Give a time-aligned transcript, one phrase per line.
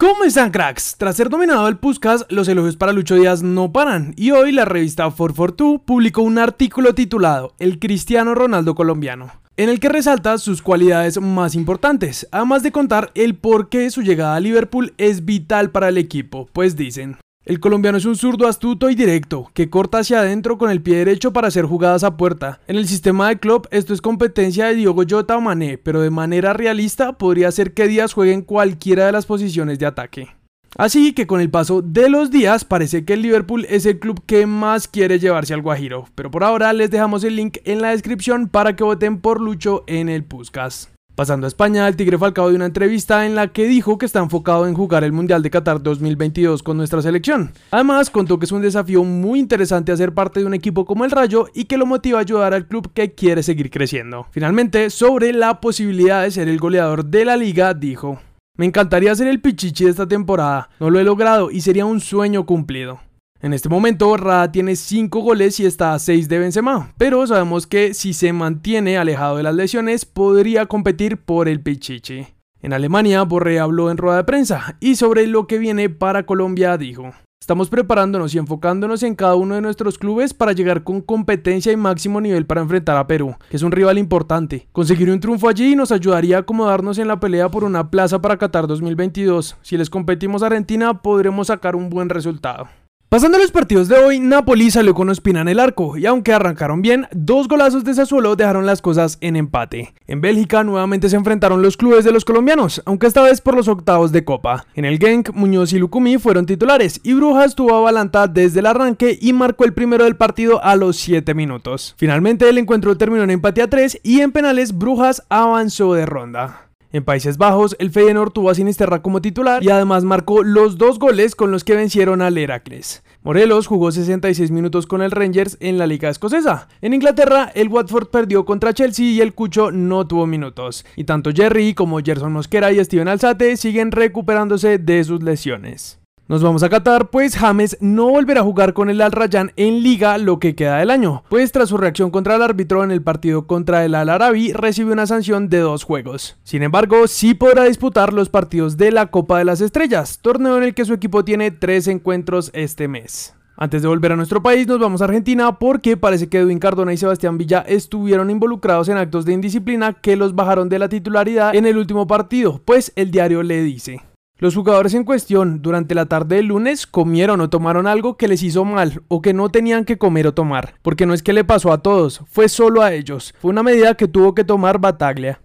[0.00, 0.94] ¿Cómo están cracks?
[0.96, 4.64] Tras ser dominado el Puskas, los elogios para Lucho Díaz no paran y hoy la
[4.64, 10.62] revista 442 publicó un artículo titulado El Cristiano Ronaldo colombiano, en el que resalta sus
[10.62, 15.72] cualidades más importantes, además de contar el por qué su llegada a Liverpool es vital
[15.72, 17.16] para el equipo, pues dicen,
[17.48, 20.98] el colombiano es un zurdo astuto y directo, que corta hacia adentro con el pie
[20.98, 22.60] derecho para hacer jugadas a puerta.
[22.68, 26.10] En el sistema de club esto es competencia de Diogo Jota o Mané, pero de
[26.10, 30.28] manera realista podría ser que Díaz juegue en cualquiera de las posiciones de ataque.
[30.76, 34.22] Así que con el paso de los días parece que el Liverpool es el club
[34.26, 37.92] que más quiere llevarse al Guajiro, pero por ahora les dejamos el link en la
[37.92, 40.90] descripción para que voten por Lucho en el Puskas.
[41.18, 44.20] Pasando a España, el Tigre Falcao dio una entrevista en la que dijo que está
[44.20, 47.50] enfocado en jugar el Mundial de Qatar 2022 con nuestra selección.
[47.72, 51.10] Además, contó que es un desafío muy interesante hacer parte de un equipo como el
[51.10, 54.28] Rayo y que lo motiva a ayudar al club que quiere seguir creciendo.
[54.30, 58.20] Finalmente, sobre la posibilidad de ser el goleador de la liga, dijo,
[58.56, 61.98] me encantaría ser el pichichi de esta temporada, no lo he logrado y sería un
[61.98, 63.00] sueño cumplido.
[63.40, 67.68] En este momento, Rada tiene 5 goles y está a 6 de Benzema, pero sabemos
[67.68, 72.26] que si se mantiene alejado de las lesiones, podría competir por el Pichichi.
[72.60, 76.76] En Alemania, Borré habló en rueda de prensa y sobre lo que viene para Colombia
[76.76, 81.70] dijo: Estamos preparándonos y enfocándonos en cada uno de nuestros clubes para llegar con competencia
[81.70, 84.66] y máximo nivel para enfrentar a Perú, que es un rival importante.
[84.72, 88.36] Conseguir un triunfo allí nos ayudaría a acomodarnos en la pelea por una plaza para
[88.36, 89.56] Qatar 2022.
[89.62, 92.66] Si les competimos a Argentina, podremos sacar un buen resultado.
[93.08, 96.34] Pasando a los partidos de hoy, Napoli salió con Ospina en el arco y aunque
[96.34, 99.94] arrancaron bien, dos golazos de Sassuolo dejaron las cosas en empate.
[100.06, 103.66] En Bélgica nuevamente se enfrentaron los clubes de los colombianos, aunque esta vez por los
[103.66, 104.66] octavos de copa.
[104.74, 108.66] En el Genk, Muñoz y Lucumí fueron titulares y Brujas tuvo a Balanta desde el
[108.66, 111.94] arranque y marcó el primero del partido a los 7 minutos.
[111.96, 116.67] Finalmente el encuentro terminó en empate a 3 y en penales Brujas avanzó de ronda.
[116.90, 120.98] En Países Bajos, el Feyenoord tuvo a Sinisterra como titular y además marcó los dos
[120.98, 123.02] goles con los que vencieron al Heracles.
[123.22, 126.68] Morelos jugó 66 minutos con el Rangers en la Liga Escocesa.
[126.80, 130.86] En Inglaterra, el Watford perdió contra Chelsea y el Cucho no tuvo minutos.
[130.96, 135.98] Y tanto Jerry como Gerson Mosquera y Steven Alzate siguen recuperándose de sus lesiones.
[136.28, 139.82] Nos vamos a Qatar, pues James no volverá a jugar con el Al Rayyan en
[139.82, 143.00] liga lo que queda del año, pues tras su reacción contra el árbitro en el
[143.00, 146.36] partido contra el Al Arabi recibió una sanción de dos juegos.
[146.42, 150.64] Sin embargo, sí podrá disputar los partidos de la Copa de las Estrellas, torneo en
[150.64, 153.34] el que su equipo tiene tres encuentros este mes.
[153.56, 156.92] Antes de volver a nuestro país, nos vamos a Argentina porque parece que Edwin Cardona
[156.92, 161.54] y Sebastián Villa estuvieron involucrados en actos de indisciplina que los bajaron de la titularidad
[161.54, 164.02] en el último partido, pues el diario le dice.
[164.40, 168.44] Los jugadores en cuestión durante la tarde del lunes comieron o tomaron algo que les
[168.44, 171.42] hizo mal o que no tenían que comer o tomar, porque no es que le
[171.42, 173.34] pasó a todos, fue solo a ellos.
[173.40, 175.40] Fue una medida que tuvo que tomar Bataglia.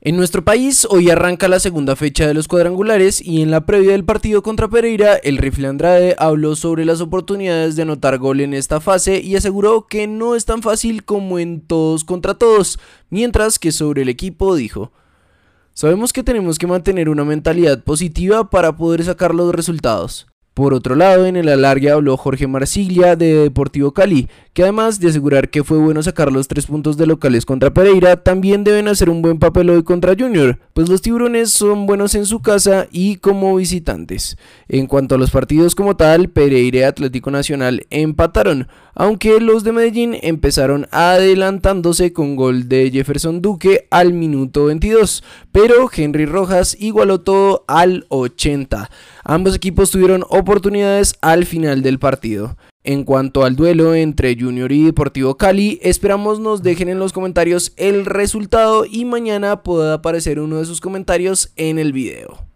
[0.00, 3.90] En nuestro país hoy arranca la segunda fecha de los cuadrangulares y en la previa
[3.90, 8.54] del partido contra Pereira, el rifle Andrade habló sobre las oportunidades de anotar gol en
[8.54, 12.78] esta fase y aseguró que no es tan fácil como en todos contra todos,
[13.10, 14.90] mientras que sobre el equipo dijo,
[15.80, 20.26] Sabemos que tenemos que mantener una mentalidad positiva para poder sacar los resultados.
[20.52, 25.06] Por otro lado, en el alargue habló Jorge Marsiglia de Deportivo Cali, que además de
[25.06, 29.08] asegurar que fue bueno sacar los tres puntos de locales contra Pereira, también deben hacer
[29.08, 33.18] un buen papel hoy contra Junior, pues los tiburones son buenos en su casa y
[33.18, 34.36] como visitantes.
[34.66, 38.66] En cuanto a los partidos como tal, Pereira y Atlético Nacional empataron,
[38.98, 45.22] aunque los de Medellín empezaron adelantándose con gol de Jefferson Duque al minuto 22,
[45.52, 48.90] pero Henry Rojas igualó todo al 80.
[49.22, 52.56] Ambos equipos tuvieron oportunidades al final del partido.
[52.82, 57.74] En cuanto al duelo entre Junior y Deportivo Cali, esperamos nos dejen en los comentarios
[57.76, 62.47] el resultado y mañana pueda aparecer uno de sus comentarios en el video.